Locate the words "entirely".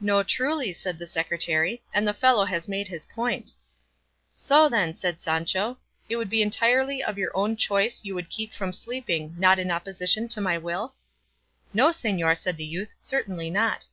6.42-7.04